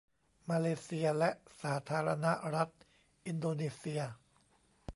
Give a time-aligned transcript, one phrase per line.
[0.49, 1.29] มาเลเซียและ
[1.61, 2.69] สาธารณรัฐ
[3.25, 4.01] อินโดนีเซีย